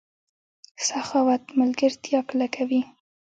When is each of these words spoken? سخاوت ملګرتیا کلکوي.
سخاوت 0.87 1.43
ملګرتیا 1.59 2.19
کلکوي. 2.29 2.81